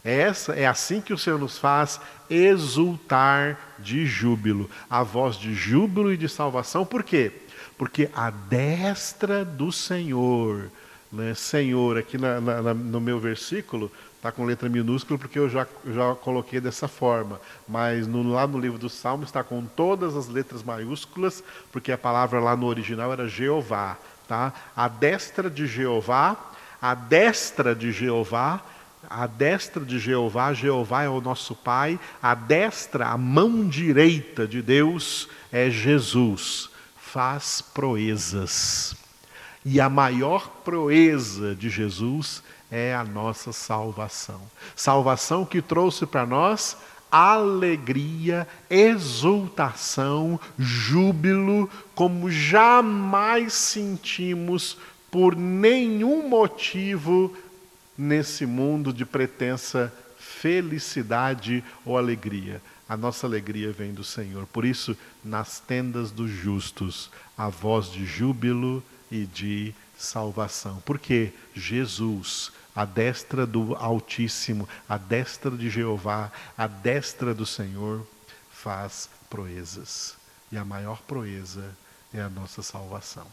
Essa 0.06 0.52
é 0.52 0.64
assim 0.64 1.00
que 1.00 1.12
o 1.12 1.18
Senhor 1.18 1.36
nos 1.36 1.58
faz 1.58 2.00
exultar 2.30 3.58
de 3.76 4.06
júbilo, 4.06 4.70
a 4.88 5.02
voz 5.02 5.36
de 5.36 5.52
júbilo 5.52 6.12
e 6.12 6.16
de 6.16 6.28
salvação. 6.28 6.86
Por 6.86 7.02
quê? 7.02 7.32
Porque 7.76 8.08
a 8.14 8.30
destra 8.30 9.44
do 9.44 9.72
Senhor, 9.72 10.70
né? 11.12 11.34
Senhor, 11.34 11.98
aqui 11.98 12.16
na, 12.16 12.40
na, 12.40 12.72
no 12.72 13.00
meu 13.00 13.18
versículo, 13.18 13.90
está 14.14 14.30
com 14.30 14.44
letra 14.44 14.68
minúscula 14.68 15.18
porque 15.18 15.40
eu 15.40 15.48
já, 15.48 15.66
já 15.84 16.14
coloquei 16.14 16.60
dessa 16.60 16.86
forma. 16.86 17.40
Mas 17.66 18.06
no, 18.06 18.30
lá 18.30 18.46
no 18.46 18.60
livro 18.60 18.78
do 18.78 18.88
Salmo 18.88 19.24
está 19.24 19.42
com 19.42 19.64
todas 19.64 20.14
as 20.14 20.28
letras 20.28 20.62
maiúsculas, 20.62 21.42
porque 21.72 21.90
a 21.90 21.98
palavra 21.98 22.38
lá 22.38 22.54
no 22.54 22.66
original 22.66 23.12
era 23.12 23.26
Jeová. 23.26 23.96
Tá? 24.28 24.52
A 24.76 24.86
destra 24.86 25.50
de 25.50 25.66
Jeová, 25.66 26.36
a 26.80 26.94
destra 26.94 27.74
de 27.74 27.90
Jeová, 27.90 28.62
a 29.08 29.26
destra 29.26 29.84
de 29.84 29.98
Jeová, 29.98 30.52
Jeová 30.52 31.02
é 31.02 31.08
o 31.08 31.20
nosso 31.20 31.54
Pai, 31.54 31.98
a 32.22 32.34
destra, 32.34 33.08
a 33.08 33.16
mão 33.16 33.66
direita 33.66 34.46
de 34.46 34.60
Deus 34.62 35.28
é 35.52 35.70
Jesus, 35.70 36.68
faz 36.96 37.60
proezas. 37.60 38.94
E 39.64 39.80
a 39.80 39.88
maior 39.88 40.48
proeza 40.64 41.54
de 41.54 41.68
Jesus 41.68 42.42
é 42.70 42.94
a 42.94 43.04
nossa 43.04 43.52
salvação. 43.52 44.40
Salvação 44.74 45.44
que 45.44 45.60
trouxe 45.60 46.06
para 46.06 46.26
nós 46.26 46.76
alegria, 47.10 48.46
exultação, 48.68 50.38
júbilo, 50.58 51.70
como 51.94 52.30
jamais 52.30 53.54
sentimos 53.54 54.76
por 55.10 55.34
nenhum 55.34 56.28
motivo 56.28 57.34
nesse 57.96 58.44
mundo 58.44 58.92
de 58.92 59.04
pretensa 59.04 59.92
felicidade 60.18 61.62
ou 61.84 61.96
alegria. 61.96 62.60
A 62.88 62.96
nossa 62.96 63.26
alegria 63.26 63.72
vem 63.72 63.92
do 63.92 64.04
Senhor. 64.04 64.46
Por 64.46 64.64
isso, 64.64 64.96
nas 65.24 65.58
tendas 65.58 66.10
dos 66.10 66.30
justos, 66.30 67.10
a 67.36 67.48
voz 67.48 67.90
de 67.90 68.04
júbilo 68.04 68.82
e 69.10 69.24
de 69.26 69.74
salvação. 69.96 70.82
Porque 70.84 71.32
Jesus, 71.54 72.52
a 72.74 72.84
destra 72.84 73.46
do 73.46 73.74
Altíssimo, 73.74 74.68
a 74.88 74.96
destra 74.96 75.50
de 75.50 75.68
Jeová, 75.68 76.30
a 76.56 76.66
destra 76.66 77.34
do 77.34 77.46
Senhor, 77.46 78.06
faz 78.50 79.08
proezas. 79.28 80.16
E 80.52 80.56
a 80.56 80.64
maior 80.64 81.00
proeza 81.02 81.76
é 82.14 82.20
a 82.20 82.28
nossa 82.28 82.62
salvação. 82.62 83.26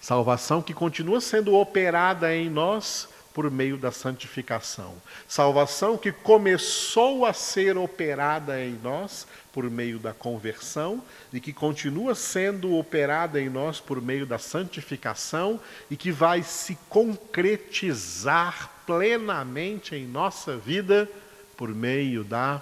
Salvação 0.00 0.60
que 0.62 0.74
continua 0.74 1.20
sendo 1.20 1.54
operada 1.54 2.34
em 2.34 2.50
nós 2.50 3.08
por 3.32 3.50
meio 3.50 3.76
da 3.76 3.90
santificação. 3.90 4.94
Salvação 5.26 5.98
que 5.98 6.12
começou 6.12 7.26
a 7.26 7.32
ser 7.32 7.76
operada 7.76 8.64
em 8.64 8.78
nós 8.82 9.26
por 9.52 9.68
meio 9.70 9.98
da 9.98 10.14
conversão 10.14 11.02
e 11.32 11.40
que 11.40 11.52
continua 11.52 12.14
sendo 12.14 12.76
operada 12.76 13.40
em 13.40 13.48
nós 13.48 13.80
por 13.80 14.00
meio 14.00 14.24
da 14.26 14.38
santificação 14.38 15.58
e 15.90 15.96
que 15.96 16.12
vai 16.12 16.42
se 16.42 16.76
concretizar 16.88 18.70
plenamente 18.86 19.94
em 19.94 20.06
nossa 20.06 20.56
vida 20.56 21.08
por 21.56 21.74
meio 21.74 22.24
da 22.24 22.60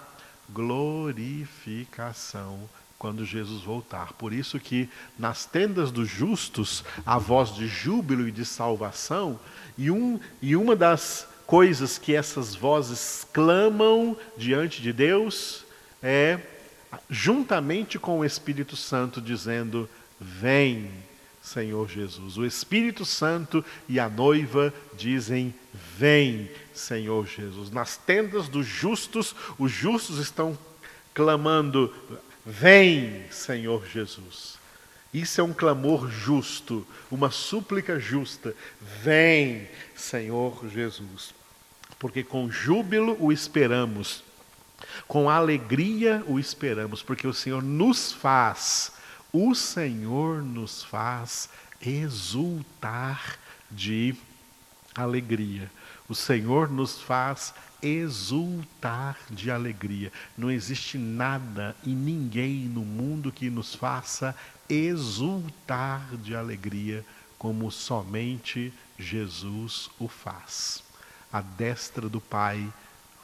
glorificação 0.49 2.69
quando 3.01 3.25
Jesus 3.25 3.63
voltar. 3.63 4.13
Por 4.13 4.31
isso 4.31 4.61
que 4.61 4.87
nas 5.19 5.47
tendas 5.47 5.91
dos 5.91 6.07
justos 6.07 6.85
a 7.05 7.17
voz 7.17 7.55
de 7.55 7.67
júbilo 7.67 8.29
e 8.29 8.31
de 8.31 8.45
salvação, 8.45 9.41
e, 9.79 9.91
um, 9.91 10.21
e 10.43 10.55
uma 10.55 10.77
das 10.77 11.27
coisas 11.47 11.97
que 11.97 12.15
essas 12.15 12.55
vozes 12.55 13.27
clamam 13.33 14.15
diante 14.37 14.83
de 14.83 14.93
Deus 14.93 15.65
é 16.03 16.41
juntamente 17.09 17.99
com 17.99 18.19
o 18.19 18.25
Espírito 18.25 18.77
Santo 18.77 19.19
dizendo: 19.19 19.89
"Vem, 20.21 20.91
Senhor 21.41 21.89
Jesus". 21.89 22.37
O 22.37 22.45
Espírito 22.45 23.07
Santo 23.07 23.65
e 23.89 23.99
a 23.99 24.11
noiva 24.11 24.75
dizem: 24.95 25.55
"Vem, 25.97 26.51
Senhor 26.75 27.27
Jesus". 27.27 27.71
Nas 27.71 27.97
tendas 27.97 28.47
dos 28.47 28.67
justos, 28.67 29.35
os 29.59 29.73
justos 29.73 30.19
estão 30.19 30.59
clamando: 31.15 31.93
Vem, 32.45 33.25
Senhor 33.31 33.87
Jesus. 33.87 34.59
Isso 35.13 35.41
é 35.41 35.45
um 35.45 35.53
clamor 35.53 36.09
justo, 36.09 36.87
uma 37.11 37.31
súplica 37.31 37.99
justa. 37.99 38.55
Vem, 38.81 39.69
Senhor 39.95 40.69
Jesus. 40.69 41.35
Porque 41.99 42.23
com 42.23 42.51
júbilo 42.51 43.17
o 43.21 43.33
esperamos, 43.33 44.23
com 45.07 45.29
alegria 45.29 46.25
o 46.27 46.39
esperamos, 46.39 47.03
porque 47.03 47.27
o 47.27 47.35
Senhor 47.35 47.63
nos 47.63 48.13
faz, 48.13 48.93
o 49.33 49.55
Senhor 49.55 50.43
nos 50.43 50.83
faz 50.83 51.51
exultar 51.81 53.39
de 53.71 54.15
alegria. 54.95 55.71
O 56.11 56.15
Senhor 56.17 56.69
nos 56.69 57.01
faz 57.01 57.55
exultar 57.81 59.17
de 59.31 59.49
alegria. 59.49 60.13
Não 60.37 60.51
existe 60.51 60.99
nada 60.99 61.77
e 61.85 61.91
ninguém 61.91 62.65
no 62.65 62.81
mundo 62.81 63.31
que 63.31 63.49
nos 63.49 63.77
faça 63.77 64.35
exultar 64.69 66.17
de 66.17 66.35
alegria 66.35 67.05
como 67.39 67.71
somente 67.71 68.75
Jesus 68.99 69.89
o 70.01 70.09
faz. 70.09 70.83
A 71.33 71.41
destra 71.41 72.09
do 72.09 72.21
Pai 72.21 72.69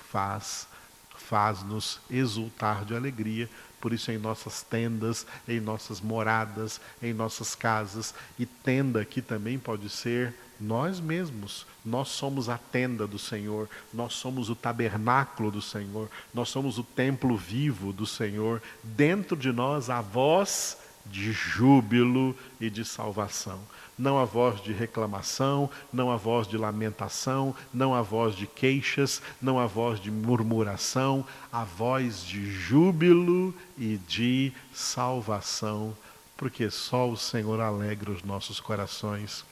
faz 0.08 0.68
faz-nos 1.16 1.98
exultar 2.08 2.84
de 2.84 2.94
alegria, 2.94 3.50
por 3.80 3.92
isso 3.92 4.12
em 4.12 4.18
nossas 4.18 4.62
tendas, 4.62 5.26
em 5.48 5.58
nossas 5.58 6.00
moradas, 6.00 6.80
em 7.02 7.12
nossas 7.12 7.52
casas, 7.56 8.14
e 8.38 8.46
tenda 8.46 9.00
aqui 9.00 9.20
também 9.20 9.58
pode 9.58 9.88
ser 9.88 10.32
nós 10.60 11.00
mesmos, 11.00 11.66
nós 11.84 12.08
somos 12.08 12.48
a 12.48 12.58
tenda 12.58 13.06
do 13.06 13.18
Senhor, 13.18 13.68
nós 13.92 14.14
somos 14.14 14.48
o 14.48 14.56
tabernáculo 14.56 15.50
do 15.50 15.62
Senhor, 15.62 16.08
nós 16.32 16.48
somos 16.48 16.78
o 16.78 16.82
templo 16.82 17.36
vivo 17.36 17.92
do 17.92 18.06
Senhor. 18.06 18.62
Dentro 18.82 19.36
de 19.36 19.52
nós 19.52 19.90
a 19.90 20.00
voz 20.00 20.78
de 21.04 21.32
júbilo 21.32 22.34
e 22.60 22.68
de 22.68 22.84
salvação. 22.84 23.60
Não 23.98 24.18
a 24.18 24.24
voz 24.24 24.60
de 24.62 24.72
reclamação, 24.72 25.70
não 25.92 26.10
a 26.10 26.16
voz 26.16 26.46
de 26.46 26.58
lamentação, 26.58 27.54
não 27.72 27.94
a 27.94 28.02
voz 28.02 28.34
de 28.34 28.46
queixas, 28.46 29.22
não 29.40 29.58
a 29.58 29.66
voz 29.66 29.98
de 29.98 30.10
murmuração, 30.10 31.24
a 31.50 31.64
voz 31.64 32.22
de 32.22 32.50
júbilo 32.50 33.54
e 33.78 33.96
de 34.06 34.52
salvação, 34.74 35.96
porque 36.36 36.70
só 36.70 37.08
o 37.08 37.16
Senhor 37.16 37.58
alegra 37.60 38.10
os 38.10 38.22
nossos 38.22 38.60
corações 38.60 39.44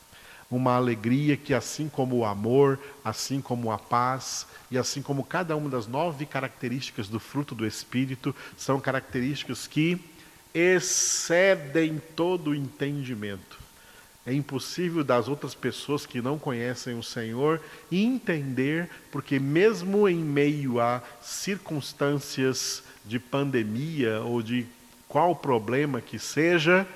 uma 0.54 0.76
alegria 0.76 1.36
que, 1.36 1.52
assim 1.52 1.88
como 1.88 2.16
o 2.16 2.24
amor, 2.24 2.78
assim 3.04 3.40
como 3.40 3.72
a 3.72 3.78
paz 3.78 4.46
e 4.70 4.78
assim 4.78 5.02
como 5.02 5.24
cada 5.24 5.56
uma 5.56 5.68
das 5.68 5.86
nove 5.86 6.26
características 6.26 7.08
do 7.08 7.18
fruto 7.18 7.54
do 7.54 7.66
Espírito, 7.66 8.34
são 8.56 8.80
características 8.80 9.66
que 9.66 10.00
excedem 10.54 12.00
todo 12.14 12.50
o 12.50 12.54
entendimento. 12.54 13.58
É 14.26 14.32
impossível 14.32 15.04
das 15.04 15.28
outras 15.28 15.54
pessoas 15.54 16.06
que 16.06 16.22
não 16.22 16.38
conhecem 16.38 16.98
o 16.98 17.02
Senhor 17.02 17.60
entender, 17.92 18.88
porque, 19.10 19.38
mesmo 19.38 20.08
em 20.08 20.16
meio 20.16 20.80
a 20.80 21.02
circunstâncias 21.20 22.82
de 23.04 23.18
pandemia 23.18 24.20
ou 24.20 24.40
de 24.40 24.66
qual 25.08 25.36
problema 25.36 26.00
que 26.00 26.18
seja, 26.18 26.86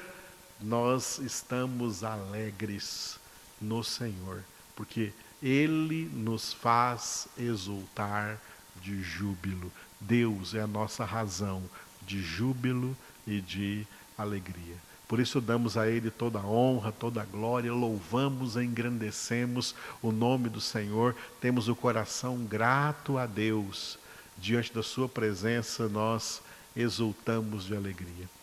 nós 0.60 1.18
estamos 1.18 2.02
alegres 2.02 3.18
no 3.60 3.82
Senhor, 3.82 4.42
porque 4.74 5.12
Ele 5.42 6.10
nos 6.12 6.52
faz 6.52 7.28
exultar 7.36 8.38
de 8.80 9.02
júbilo. 9.02 9.72
Deus 10.00 10.54
é 10.54 10.60
a 10.60 10.66
nossa 10.66 11.04
razão 11.04 11.62
de 12.02 12.22
júbilo 12.22 12.96
e 13.26 13.40
de 13.40 13.86
alegria. 14.16 14.76
Por 15.06 15.20
isso 15.20 15.40
damos 15.40 15.76
a 15.76 15.88
Ele 15.88 16.10
toda 16.10 16.38
a 16.38 16.46
honra, 16.46 16.92
toda 16.92 17.22
a 17.22 17.24
glória, 17.24 17.72
louvamos 17.72 18.56
engrandecemos 18.56 19.74
o 20.02 20.12
nome 20.12 20.50
do 20.50 20.60
Senhor, 20.60 21.16
temos 21.40 21.68
o 21.68 21.74
coração 21.74 22.44
grato 22.44 23.16
a 23.16 23.24
Deus. 23.24 23.98
Diante 24.36 24.72
da 24.72 24.82
Sua 24.82 25.08
presença, 25.08 25.88
nós 25.88 26.42
exultamos 26.76 27.64
de 27.64 27.74
alegria. 27.74 28.38